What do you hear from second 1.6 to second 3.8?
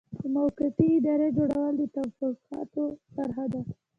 د توافقاتو برخه وه.